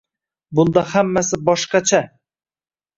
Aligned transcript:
Bunda 0.59 0.85
hammasi 0.95 1.41
boshqacha! 1.51 2.05